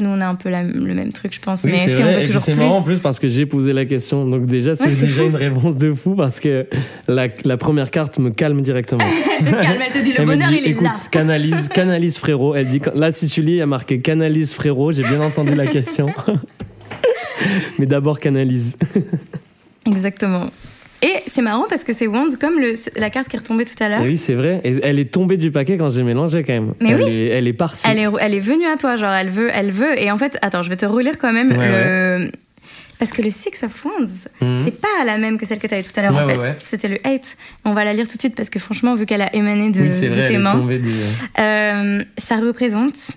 [0.00, 1.62] nous on a un peu la- le même truc, je pense.
[1.64, 2.60] Oui, mais on veut Et toujours c'est plus.
[2.60, 4.26] marrant en plus parce que j'ai posé la question.
[4.26, 5.28] Donc déjà, c'est Ouais, déjà fou.
[5.28, 6.66] une réponse de fou parce que
[7.08, 9.04] la, la première carte me calme directement.
[9.40, 10.92] Elle te calme, elle te dit le Elle bonheur, dit, il est écoute, là.
[11.10, 12.54] canalise, canalise frérot.
[12.54, 14.92] Elle dit, là, si tu lis, il y a marqué canalise frérot.
[14.92, 16.06] J'ai bien entendu la question.
[17.78, 18.76] Mais d'abord, canalise.
[19.86, 20.50] Exactement.
[21.02, 23.82] Et c'est marrant parce que c'est Wands comme le, la carte qui est retombée tout
[23.82, 24.02] à l'heure.
[24.02, 24.60] Oui, c'est vrai.
[24.64, 26.74] Et elle est tombée du paquet quand j'ai mélangé quand même.
[26.80, 27.10] Mais elle, oui.
[27.10, 27.86] est, elle est partie.
[27.90, 29.98] Elle est, elle est venue à toi, genre elle veut, elle veut.
[29.98, 31.68] Et en fait, attends, je vais te relire quand même Ouais,
[32.26, 32.30] le.
[32.98, 34.62] Parce que le Six of Wands, Mhm.
[34.62, 36.36] c'est pas la même que celle que tu avais tout à l'heure Ouais, en fait.
[36.36, 36.56] ouais.
[36.58, 37.34] C'était le 8.
[37.64, 39.80] On va la lire tout de suite parce que franchement, vu qu'elle a émané de,
[39.80, 40.28] oui, de vrai.
[40.28, 40.68] tes mains,
[41.38, 43.12] euh, ça représente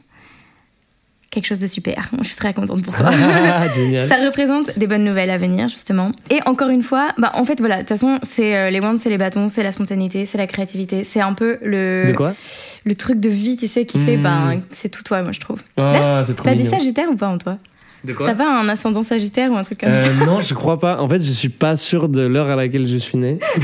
[1.34, 2.10] quelque chose de super.
[2.22, 3.10] Je suis très contente pour toi.
[3.12, 3.66] Ah.
[4.08, 6.12] Ça représente des bonnes nouvelles à venir, justement.
[6.30, 8.98] Et encore une fois, bah, en fait, voilà, de toute façon, c'est euh, les wands,
[8.98, 12.34] c'est les bâtons, c'est la spontanéité, c'est la créativité, c'est un peu le, De quoi?
[12.86, 14.22] le truc de vie, tu sais, qui fait, Hmm.
[14.22, 15.60] ben, c'est tout toi, moi, je trouve.
[15.78, 16.66] Ah, c'est trop T'as dit.
[16.66, 17.58] Sagittaire ou pas en toi?
[18.04, 20.78] De T'as pas un ascendant Sagittaire ou un truc comme ça Euh, non, je crois
[20.78, 21.00] pas.
[21.02, 23.40] En fait, je suis pas sûr de l'heure à laquelle je suis né.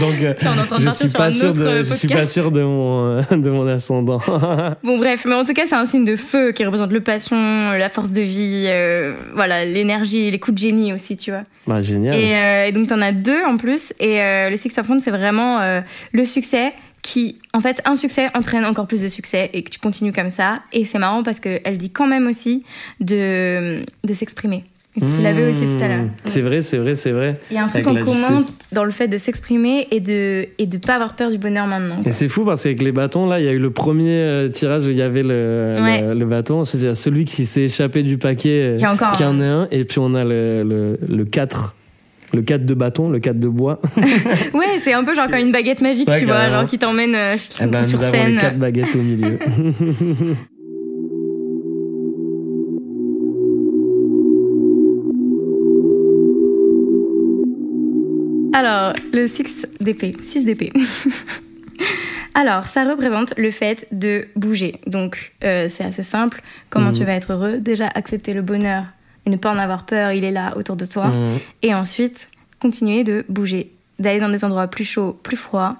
[0.00, 0.34] Donc, euh,
[0.78, 4.20] je suis pas sûr de, je suis pas sûr de mon, euh, de mon ascendant.
[4.84, 7.36] Bon, bref, mais en tout cas, c'est un signe de feu qui représente le passion,
[7.72, 11.42] la force de vie, euh, voilà, l'énergie, les coups de génie aussi, tu vois.
[11.66, 12.14] bah, génial.
[12.18, 13.92] Et, euh, et donc, t'en as deux en plus.
[14.00, 15.80] Et euh, le Six of Wands, c'est vraiment euh,
[16.12, 16.72] le succès
[17.04, 20.30] qui, en fait, un succès entraîne encore plus de succès et que tu continues comme
[20.30, 20.60] ça.
[20.72, 22.64] Et c'est marrant parce qu'elle dit quand même aussi
[23.00, 24.64] de, de s'exprimer.
[24.96, 26.04] Et tu l'avais aussi tout à l'heure.
[26.04, 26.10] Mmh.
[26.24, 27.38] C'est vrai, c'est vrai, c'est vrai.
[27.50, 30.66] Il y a un truc en commun dans le fait de s'exprimer et de et
[30.66, 31.96] de pas avoir peur du bonheur maintenant.
[32.06, 34.48] Et c'est fou parce qu'avec les bâtons, là, il y a eu le premier euh,
[34.48, 36.00] tirage où il y avait le, Ouais.
[36.00, 36.60] le, le bâton.
[36.60, 39.66] Ensuite, il y a celui qui s'est échappé du paquet, Qui encore en est un.
[39.72, 41.74] Et puis, on a le, le, le 4.
[42.32, 43.80] Le 4 de bâton, le 4 de bois.
[44.54, 47.14] Ouais, c'est un peu genre comme une baguette magique, Ouais, tu vois, genre qui t'emmène
[47.14, 48.34] euh, Eh ben, sur nous avons scène.
[48.34, 49.38] les 4 baguettes au milieu.
[58.52, 60.72] Alors, le 6 d'épée, 6 d'épée.
[62.34, 64.76] Alors, ça représente le fait de bouger.
[64.86, 66.40] Donc, euh, c'est assez simple.
[66.70, 66.92] Comment Mhm.
[66.94, 67.58] tu vas être heureux?
[67.60, 68.84] Déjà, accepter le bonheur
[69.26, 71.08] et ne pas en avoir peur, il est là autour de toi.
[71.08, 71.38] Mmh.
[71.62, 72.28] Et ensuite,
[72.60, 75.76] continuer de bouger, d'aller dans des endroits plus chauds, plus froids,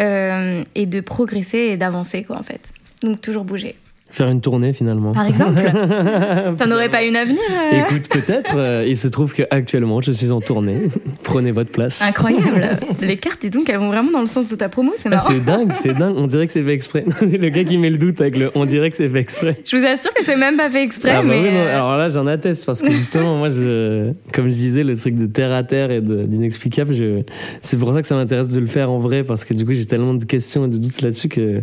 [0.00, 2.72] euh, et de progresser et d'avancer, quoi, en fait.
[3.02, 3.76] Donc, toujours bouger.
[4.08, 5.12] Faire une tournée finalement.
[5.12, 5.60] Par exemple
[6.58, 8.54] T'en aurais pas une avenir euh Écoute, peut-être.
[8.56, 10.78] euh, il se trouve qu'actuellement, je suis en tournée.
[11.24, 12.02] Prenez votre place.
[12.02, 12.66] Incroyable
[13.02, 15.16] Les cartes, et donc, elles vont vraiment dans le sens de ta promo, c'est Ah,
[15.16, 15.28] marrant.
[15.30, 16.14] c'est dingue, c'est dingue.
[16.16, 17.04] On dirait que c'est fait exprès.
[17.20, 19.60] le gars qui met le doute avec le on dirait que c'est fait exprès.
[19.64, 21.40] Je vous assure que c'est même pas fait exprès, Ah bah mais.
[21.42, 24.84] oui, non, euh, alors là, j'en atteste parce que justement, moi, je, comme je disais,
[24.84, 27.22] le truc de terre à terre et d'inexplicable, je,
[27.60, 29.72] c'est pour ça que ça m'intéresse de le faire en vrai parce que du coup,
[29.72, 31.56] j'ai tellement de questions et de doutes là-dessus que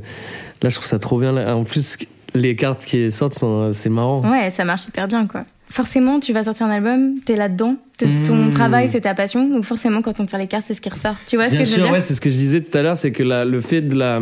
[0.61, 1.35] là, je trouve ça trop bien.
[1.55, 1.97] En plus,
[2.35, 4.21] les cartes qui sortent, sont- c'est marrant.
[4.29, 5.41] Ouais, ça marche hyper bien, quoi.
[5.69, 8.49] Forcément, tu vas sortir un album, t'es là-dedans, t'es- ton Mmh.
[8.51, 11.15] travail, c'est ta passion, donc forcément, quand on tire les cartes, c'est ce qui ressort.
[11.25, 12.83] Tu vois ce que je veux dire ouais, c'est ce que je disais tout à
[12.83, 14.19] l'heure, c'est que la- le fait de la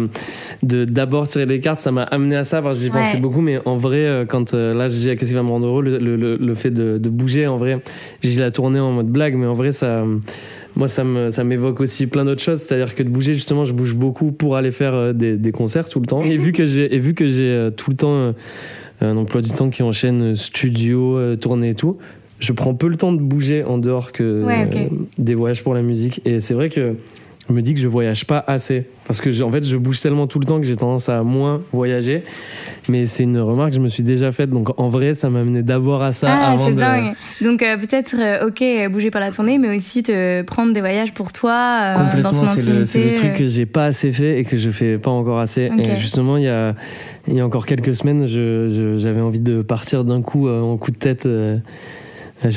[0.63, 3.41] de d'abord tirer les cartes, ça m'a amené à ça parce que j'y pensais beaucoup,
[3.41, 5.67] mais en vrai, euh, quand euh, là, je dis à qu'est-ce qui va me rendre
[5.67, 7.81] heureux, le, le- le- le fait de, de bouger, en vrai,
[8.23, 10.05] j'ai la tournée en mode blague, mais en vrai, ça,
[10.75, 13.73] moi, ça me ça m'évoque aussi plein d'autres choses, c'est-à-dire que de bouger, justement, je
[13.73, 16.65] bouge beaucoup pour aller faire euh, des, des concerts tout le temps, et vu que
[16.65, 18.31] j'ai et vu que j'ai euh, tout le temps euh,
[19.01, 21.97] un emploi du temps qui enchaîne studio, tournée et tout.
[22.39, 25.81] Je prends peu le temps de bouger en dehors que Ouais, des voyages pour la
[25.81, 26.21] musique.
[26.25, 26.95] Et c'est vrai que
[27.49, 28.85] me dis que je voyage pas assez.
[29.07, 31.61] Parce que, en fait, je bouge tellement tout le temps que j'ai tendance à moins
[31.71, 32.23] voyager.
[32.87, 34.49] Mais c'est une remarque que je me suis déjà faite.
[34.49, 36.79] Donc, en vrai, ça m'a amené d'abord à ça Ah, avant c'est de.
[36.79, 37.13] dingue.
[37.41, 41.13] Donc euh, peut-être, euh, ok, bouger par la tournée, mais aussi te prendre des voyages
[41.13, 44.69] pour toi, euh, Complètement, c'est le, truc que j'ai pas assez fait et que je
[44.69, 45.71] fais pas encore assez.
[45.77, 46.75] Et justement, il y a,
[47.27, 50.97] il y a encore quelques semaines, j'avais envie de partir d'un coup en coup de
[50.97, 51.27] tête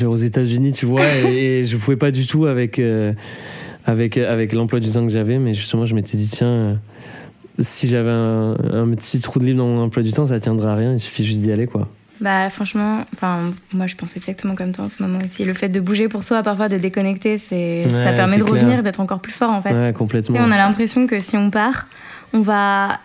[0.05, 2.79] aux États-Unis, tu vois, et, et je pouvais pas du tout avec,
[3.85, 6.75] avec, avec l'emploi du temps que j'avais, mais justement, je m'étais dit, tiens, euh,
[7.59, 10.69] si j'avais un, un petit trou de libre dans mon emploi du temps, ça tiendrait
[10.69, 11.87] à rien, il suffit juste d'y aller, quoi.
[12.21, 15.43] Bah franchement, enfin moi je pense exactement comme toi en ce moment aussi.
[15.43, 18.53] Le fait de bouger pour soi, parfois de déconnecter, c'est ça permet de clair.
[18.63, 19.73] revenir, d'être encore plus fort en fait.
[19.73, 20.39] Ouais, Et complètement.
[20.39, 21.87] on a l'impression que si on part,
[22.31, 22.99] on va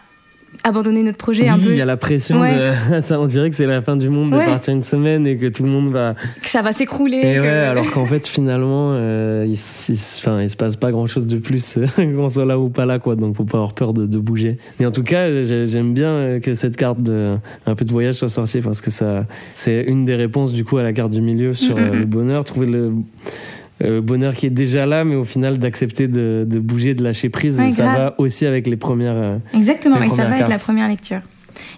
[0.63, 2.53] abandonner notre projet un peu, il y a la pression Ouais.
[2.91, 3.01] de.
[3.01, 5.47] ça, on dirait que c'est la fin du monde de partir une semaine et que
[5.47, 6.15] tout le monde va.
[6.43, 7.21] que ça va s'écrouler.
[7.23, 11.07] Que- ouais, alors qu'en fait, finalement, euh, il, il enfin, il se passe pas grand
[11.07, 11.87] chose de plus euh,
[12.17, 13.17] qu'on soit là ou pas là, quoi.
[13.17, 14.59] Donc, faut pas avoir peur de, de bouger.
[14.79, 17.37] Mais en tout cas, j'ai- j'aime bien euh, que cette carte de
[17.67, 20.77] un peu de voyage soit sortie parce que ça, c'est une des réponses du coup
[20.77, 21.99] à la carte du milieu sur euh, Mhm.
[22.01, 22.91] le bonheur, trouver le, euh,
[23.81, 27.29] le bonheur qui est déjà là, mais au final d'accepter de, de bouger, de lâcher
[27.29, 27.59] prise.
[27.59, 27.97] Ouais, ça grave.
[27.97, 29.17] va aussi avec les premières.
[29.17, 31.21] euh, Exactement, la et ça va avec la première lecture.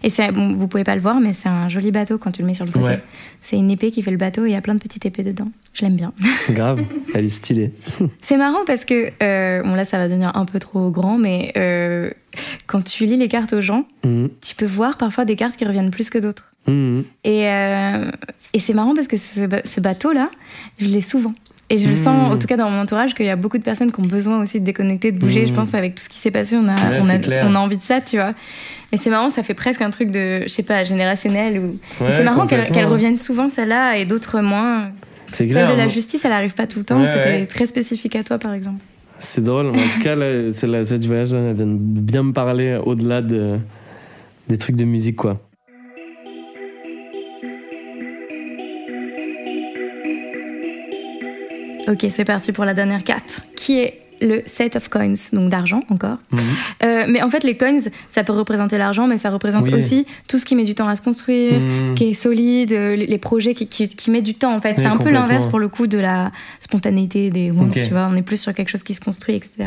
[0.04, 2.42] Et c'est bon, vous pouvez pas le voir, mais c'est un joli bateau quand tu
[2.42, 2.84] le mets sur le côté.
[2.86, 3.02] Ouais.
[3.40, 5.22] C'est une épée qui fait le bateau et il y a plein de petites épées
[5.24, 5.48] dedans.
[5.74, 6.12] Je l'aime bien.
[6.50, 6.82] grave,
[7.14, 7.72] elle est stylée.
[8.20, 11.52] C'est marrant parce que, euh, bon là ça va devenir un peu trop grand, mais
[11.56, 12.10] euh,
[12.66, 14.28] quand tu lis les cartes aux gens, Mhm.
[14.40, 16.52] tu peux voir parfois des cartes qui reviennent plus que d'autres.
[16.68, 17.04] Mhm.
[17.24, 18.10] Et, euh,
[18.52, 20.30] et c'est marrant parce que ce bateau-là,
[20.78, 21.34] je l'ai souvent.
[21.70, 21.96] Et je Mmh.
[21.96, 24.04] sens, en tout cas dans mon entourage, qu'il y a beaucoup de personnes qui ont
[24.04, 25.44] besoin aussi de déconnecter, de bouger.
[25.44, 25.48] Mmh.
[25.48, 27.58] Je pense avec tout ce qui s'est passé, on a, Ouais, on, a, on a
[27.58, 28.34] envie de ça, tu vois.
[28.90, 31.58] Mais c'est marrant, ça fait presque un truc de, je sais pas, générationnel.
[31.58, 31.78] Ou...
[32.00, 34.90] Et Ouais, c'est marrant qu'elle qu'elle revienne souvent, celle-là, et d'autres moins.
[35.28, 35.72] C'est Celle clair.
[35.72, 35.88] de la hein.
[35.88, 37.00] justice, elle arrive pas tout le temps.
[37.00, 38.82] Ouais, C'était très spécifique à toi, par exemple.
[39.18, 42.32] C'est drôle, en tout cas, là, c'est la, cette voyage, elle vient de bien me
[42.32, 43.56] parler au-delà de,
[44.48, 45.38] des trucs de musique, quoi.
[51.88, 55.82] Ok, c'est parti pour la dernière carte, qui est le set of coins, donc d'argent
[55.88, 56.18] encore.
[56.30, 56.38] Mhm.
[56.84, 59.74] Euh, mais en fait, les coins, ça peut représenter l'argent, mais ça représente Oui.
[59.74, 61.94] aussi tout ce qui met du temps à se construire, Mhm.
[61.96, 64.74] qui est solide, euh, les projets qui, qui, qui mettent du temps en fait.
[64.76, 67.82] Oui, c'est un peu l'inverse pour le coup de la spontanéité des once, Ok.
[67.82, 68.08] tu vois.
[68.12, 69.64] On est plus sur quelque chose qui se construit, etc.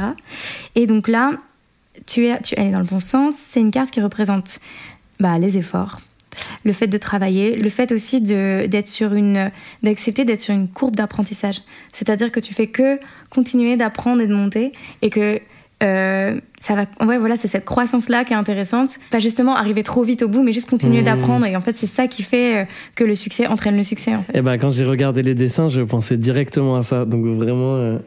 [0.75, 1.31] Et donc là,
[2.05, 3.35] tu es, tu, elle est dans le bon sens.
[3.35, 4.59] C'est une carte qui représente
[5.19, 5.99] bah, les efforts,
[6.63, 9.51] le fait de travailler, le fait aussi d'être sur une,
[9.83, 11.61] d'accepter d'être sur une courbe d'apprentissage.
[11.93, 15.39] C'est-à-dire que tu fais que continuer d'apprendre et de monter, et que
[15.83, 17.05] euh, ça va.
[17.05, 18.97] Ouais, voilà, c'est cette croissance-là qui est intéressante.
[19.11, 21.05] Pas justement arriver trop vite au bout, mais juste continuer Mmh.
[21.05, 21.45] d'apprendre.
[21.45, 24.15] Et en fait, c'est ça qui fait euh, que le succès entraîne le succès.
[24.15, 24.33] En fait.
[24.35, 27.05] Eh ben, quand j'ai regardé les dessins, je pensais directement à ça.
[27.05, 27.97] Donc vraiment, euh,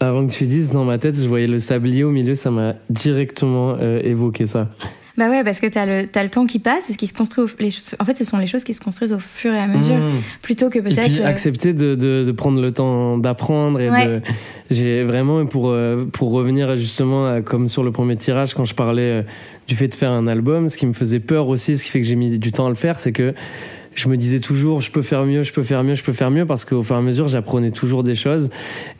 [0.00, 2.74] avant que tu dises, dans ma tête, je voyais le sablier au milieu, ça m'a
[2.90, 4.68] directement euh, évoqué ça.
[5.18, 7.12] Bah ouais, parce que t'as le, t'as le temps qui passe, et ce qui se
[7.12, 7.44] construit.
[7.44, 9.58] Au, les, choses- en fait, ce sont les choses qui se construisent au fur et
[9.58, 10.12] à mesure, Mhm.
[10.40, 11.02] plutôt que Et peut-être.
[11.10, 14.06] puis euh, accepter de, de, de prendre le temps d'apprendre et Ouais.
[14.06, 14.20] de
[14.70, 18.74] j'ai vraiment pour euh, pour revenir justement à- comme sur le premier tirage quand je
[18.74, 19.22] parlais euh,
[19.68, 22.00] du fait de faire un album ce qui me faisait peur aussi ce qui fait
[22.00, 23.34] que j'ai mis du temps à le faire c'est que
[23.94, 26.30] je me disais toujours je peux faire mieux je peux faire mieux je peux faire
[26.30, 28.50] mieux parce qu'au fur et à mesure j'apprenais toujours des choses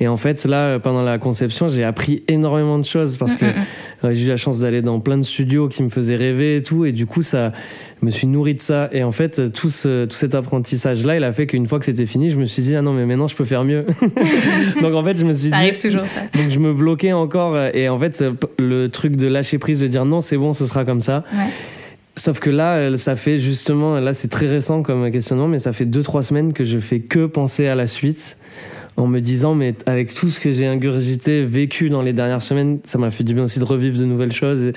[0.01, 3.49] et en fait là pendant la conception j'ai appris énormément de choses parce que mm,
[3.49, 3.63] mm,
[4.03, 6.63] Ouais, j'ai eu la chance d'aller dans plein de studios qui me faisaient rêver et
[6.63, 7.53] tout, et du coup, ça
[8.01, 8.89] je me suis nourri de ça.
[8.91, 12.07] Et en fait, tout, ce, tout cet apprentissage-là, il a fait qu'une fois que c'était
[12.07, 13.87] fini, je me suis dit, ah non, mais maintenant, je peux faire mieux.
[14.83, 15.63] donc en fait, je me suis Ça dit.
[15.63, 16.23] arrive toujours, ça.
[16.35, 18.25] Donc je me bloquais encore, et en fait,
[18.59, 21.23] le truc de lâcher prise, de dire non, c'est bon, ce sera comme ça.
[21.33, 21.45] Ouais.
[22.17, 25.87] Sauf que là, ça fait justement, là c'est très récent comme questionnement, mais ça fait
[25.87, 28.37] 2-3 semaines que je fais que penser à la suite
[28.97, 32.79] en me disant, mais avec tout ce que j'ai ingurgité, vécu dans les dernières semaines,
[32.85, 34.73] ça m'a fait du bien aussi de revivre de nouvelles choses.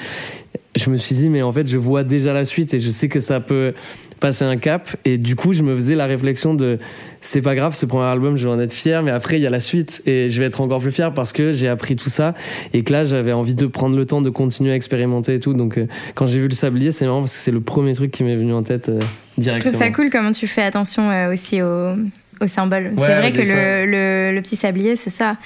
[0.76, 3.10] je me suis dit, mais en fait, je vois déjà la suite et je sais
[3.10, 3.74] que ça peut
[4.22, 4.96] passer un cap.
[5.04, 6.80] Et du coup, je me faisais la réflexion de,
[7.26, 9.48] c'est pas grave, ce premier album, je vais en être fier, mais après, il y
[9.48, 12.10] a la suite et je vais être encore plus fier parce que j'ai appris tout
[12.10, 12.36] ça
[12.74, 15.54] et que là, j'avais envie de prendre le temps de continuer à expérimenter et tout.
[15.54, 18.12] Donc, euh, quand j'ai vu le sablier, c'est marrant parce que c'est le premier truc
[18.12, 18.92] qui m'est venu en tête
[19.38, 19.72] directement.
[19.72, 21.96] Je trouve ça cool comment tu fais attention euh, aussi aux
[22.42, 22.92] au symbole?
[22.98, 25.38] c'est vrai que le, le, petit sablier, c'est ça.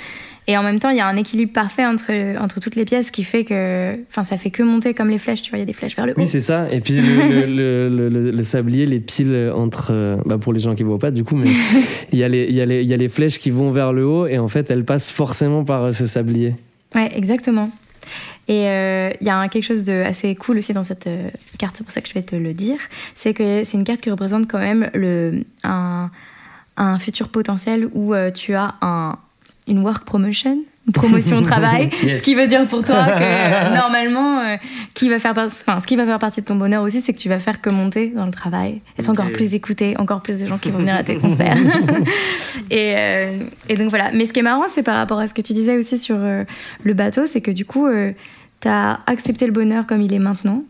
[0.49, 3.11] Et en même temps, il y a un équilibre parfait entre, entre toutes les pièces
[3.11, 3.95] qui fait que.
[4.09, 5.95] Enfin, ça fait que monter comme les flèches, tu vois, il y a des flèches
[5.95, 6.15] vers le haut.
[6.17, 6.67] Oui, c'est ça.
[6.71, 10.19] Et puis le, le, sablier, les piles entre.
[10.25, 11.51] Bah pour les gens qui ne voient pas, du coup, mais
[12.11, 13.93] il y, a les, y a les, il y a les flèches qui vont vers
[13.93, 16.55] le haut et en fait, elles passent forcément par euh, ce sablier.
[16.95, 17.69] Ouais, exactement.
[18.47, 21.77] Et euh, il y a quelque chose de assez cool aussi dans cette euh, carte,
[21.77, 22.79] c'est pour ça que je vais te le dire.
[23.13, 26.09] C'est que c'est une carte qui représente quand même le, un
[26.79, 29.17] un futur potentiel où euh, tu as un,
[29.69, 33.69] une work promotion, une promotion au travail, ce qui veut dire pour toi que euh,
[33.75, 34.57] normalement, euh,
[34.93, 37.19] qui va faire, enfin, ce qui va faire partie de ton bonheur aussi, c'est que
[37.19, 40.47] tu vas faire que monter dans le travail, être encore plus écouté, encore plus de
[40.47, 41.57] gens qui vont venir à tes concerts.
[42.71, 42.95] et,
[43.69, 44.11] et, donc voilà.
[44.13, 46.17] Mais ce qui est marrant, c'est par rapport à ce que tu disais aussi sur
[46.17, 47.87] le bateau, c'est que du coup,
[48.61, 50.63] tu as accepté le bonheur comme il est maintenant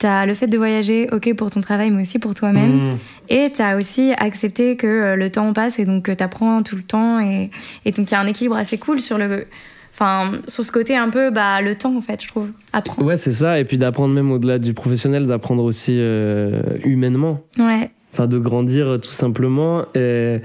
[0.00, 2.84] tu as le fait de voyager, ok pour ton travail, mais aussi pour toi-même.
[2.84, 2.98] Mm.
[3.28, 6.62] Et tu as aussi accepté que euh, le temps passe et donc que tu apprends
[6.62, 7.20] tout le temps.
[7.20, 7.50] Et,
[7.84, 9.46] et donc il y a un équilibre assez cool sur le.
[9.92, 12.48] Enfin, sur ce côté un peu, bah, le temps, en fait, je trouve.
[12.72, 13.06] Apprendre.
[13.06, 13.60] Ouais, c'est ça.
[13.60, 17.42] Et puis d'apprendre même au-delà du professionnel, d'apprendre aussi euh, humainement.
[17.58, 17.90] Ouais.
[18.12, 19.84] Enfin, de grandir euh, tout simplement.
[19.94, 20.38] Et,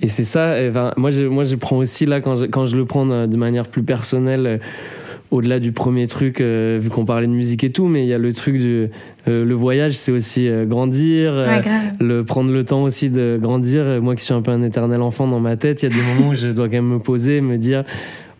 [0.00, 0.54] et c'est ça.
[0.68, 3.36] Enfin, moi, je, moi, je prends aussi là, quand je, quand je le prends de
[3.36, 4.60] manière plus personnelle
[5.30, 8.14] au-delà du premier truc, euh, vu qu'on parlait de musique et tout, mais il y
[8.14, 8.88] a le truc du
[9.28, 11.32] euh, le voyage, c'est aussi euh, grandir,
[12.00, 14.02] le prendre le temps aussi de grandir.
[14.02, 16.02] Moi qui suis un peu un éternel enfant dans ma tête, il y a des
[16.02, 17.84] moments où je dois quand même me poser, me dire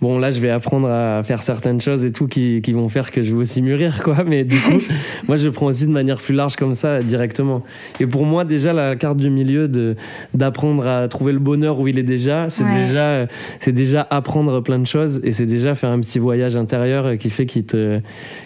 [0.01, 3.11] bon là je vais apprendre à faire certaines choses et tout qui, qui vont faire
[3.11, 4.25] que je vais aussi mûrir quoi.
[4.25, 4.81] Mais du coup
[5.29, 7.63] moi je prends aussi de manière plus large comme ça directement.
[8.01, 9.97] Et pour moi déjà la carte du milieu de
[10.35, 13.27] d'apprendre à trouver le bonheur où il est déjà c'est déjà
[13.59, 17.31] c'est déjà apprendre plein de choses et c'est déjà faire un petit voyage intérieur qui
[17.31, 18.01] fait qui te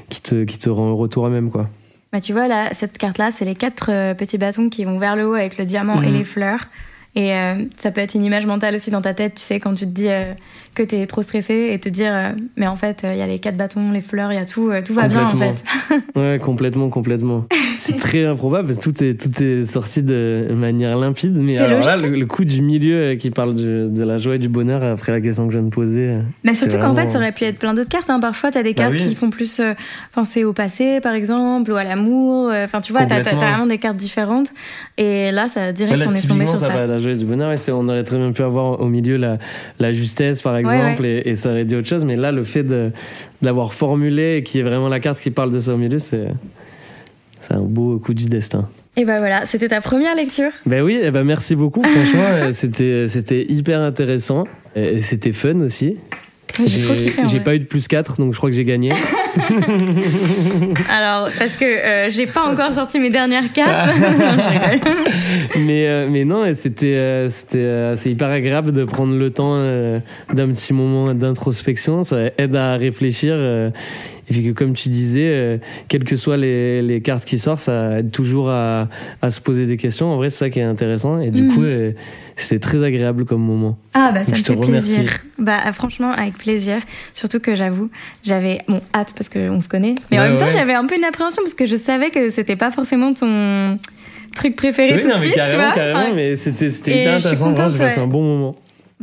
[0.09, 1.69] qui te qui te rend heureux toi-même quoi.
[2.13, 4.99] Bah tu vois là cette carte là c'est les quatre euh, petits bâtons qui vont
[4.99, 6.19] vers le haut avec le diamant et mhm.
[6.19, 6.69] les fleurs
[7.17, 9.75] et euh, ça peut être une image mentale aussi dans ta tête, tu sais, quand
[9.75, 10.33] tu te dis euh,
[10.75, 13.27] que tu es trop stressé et te dire, euh, mais en fait, il y a
[13.27, 15.63] les quatre bâtons, les fleurs, il y a tout, tout va bien en fait.
[16.17, 17.47] ouais, complètement, complètement.
[17.79, 22.27] C'est très improbable, tout est, tout est sorti de manière limpide, mais alors là, le,
[22.27, 25.53] coup du milieu qui parle de la joie et du bonheur après la question que
[25.53, 26.17] je viens de poser.
[26.43, 28.11] Mais surtout qu'en fait, ça aurait pu être plein d'autres cartes.
[28.11, 28.19] Hein.
[28.19, 29.61] Parfois, tu as des bah cartes qui font plus
[30.13, 32.51] penser au passé, par exemple, ou à l'amour.
[32.53, 34.49] Enfin, tu vois, tu as, vraiment des cartes différentes.
[34.97, 36.71] Et là, ça direct, on est tombé sur ça.
[37.13, 37.53] Du bonheur.
[37.53, 39.39] Et on aurait très bien pu avoir au milieu la,
[39.79, 42.05] la justesse, par exemple, Et, ça aurait dit autre chose.
[42.05, 42.91] Mais là, le fait de,
[43.43, 46.29] l'avoir formulé et qui est vraiment la carte qui parle de ça au milieu, c'est
[47.51, 48.69] un beau coup du destin.
[48.97, 50.53] Et ben voilà, c'était ta première lecture.
[50.67, 51.83] Ben oui, et ben merci beaucoup.
[51.83, 54.45] Franchement, c'était c'était hyper intéressant
[54.77, 55.97] et c'était fun aussi.
[56.67, 58.93] J'ai pas eu de plus 4, donc je crois que j'ai gagné.
[60.89, 63.91] Alors, parce que euh, j'ai pas encore sorti mes dernières cartes.
[65.59, 67.29] mais, euh, mais non, c'était euh,
[67.97, 69.57] c'est hyper agréable de prendre le temps
[70.33, 72.03] d'un petit moment d'introspection.
[72.03, 73.37] Ça aide à réfléchir.
[73.37, 77.99] Et puis que comme tu disais, quelles que soient les, les, cartes qui sortent, ça
[77.99, 78.89] aide toujours à,
[79.21, 80.11] à, se poser des questions.
[80.11, 81.21] En vrai, c'est ça qui est intéressant.
[81.21, 81.55] Et du mhm.
[81.55, 81.65] coup,
[82.37, 83.79] c'est très agréable comme moment.
[83.93, 85.25] Ah bah ça me fait plaisir.
[85.39, 86.79] Bah franchement avec plaisir.
[87.15, 87.91] Surtout que j'avoue,
[88.23, 91.05] j'avais bon hâte parce qu'on se connaît, mais en même temps j'avais un peu une
[91.05, 93.79] appréhension parce que je savais que c'était pas forcément ton
[94.35, 95.73] truc préféré tout de suite, tu vois.
[95.73, 97.69] Carrément, mais c'était hyper intéressant.
[97.69, 98.55] J'ai passé un bon moment.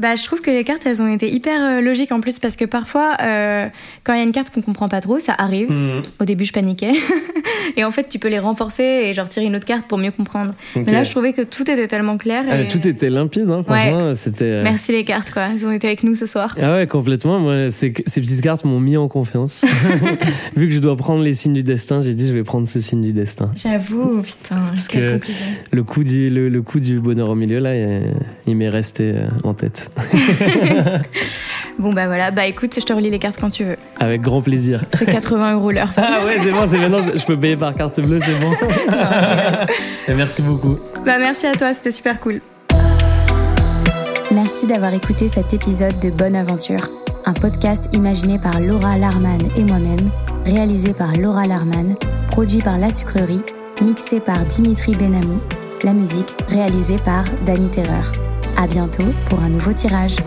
[0.02, 2.56] Bah, je trouve que les cartes, elles ont été hyper euh, logiques en plus parce
[2.56, 3.68] que parfois, euh,
[4.04, 5.70] quand il y a une carte qu'on comprend pas trop, ça arrive.
[5.70, 6.02] Mhm.
[6.20, 6.94] Au début, je paniquais.
[7.78, 10.10] et en fait, tu peux les renforcer et genre tirer une autre carte pour mieux
[10.10, 10.56] comprendre.
[10.76, 12.46] Mais là, je trouvais que tout était tellement clair.
[12.50, 14.16] Ah, tout était limpide, hein, franchement.
[14.16, 14.46] C'était.
[14.46, 15.44] Euh, Merci les cartes, quoi.
[15.54, 16.56] Elles ont été avec nous ce soir.
[16.60, 17.40] Ah ouais, complètement.
[17.40, 19.64] Moi, ces, ces petites cartes m'ont mis en confiance.
[20.56, 22.80] Vu que je dois prendre les signes du destin, j'ai dit je vais prendre ce
[22.80, 23.52] signe du destin.
[23.56, 24.62] J'avoue, putain.
[24.72, 25.20] Parce que
[25.72, 27.76] le coup, du, le, coup du bonheur au milieu, là,
[28.48, 29.91] il m'est resté en tête.
[31.80, 33.78] bon, bah voilà, bah écoute, je te relis les cartes quand tu veux.
[34.00, 34.84] Avec grand plaisir.
[34.98, 35.92] C'est 80 euros l'heure.
[35.98, 38.52] Ah ouais, c'est bon, c'est maintenant, je peux payer par carte bleue, c'est bon.
[40.08, 40.78] Et merci beaucoup.
[41.06, 42.42] Bah merci à toi, c'était super cool.
[44.32, 46.90] Merci d'avoir écouté cet épisode de Bonne Aventure,
[47.26, 50.10] un podcast imaginé par Laura Larman et moi-même,
[50.46, 51.96] réalisé par Laura Larman,
[52.30, 53.42] produit par La Sucrerie
[53.82, 55.40] mixé par Dimitri Benamou,
[55.84, 58.12] la musique réalisée par Danny Terreur.
[58.62, 60.18] À bientôt pour un nouveau tirage.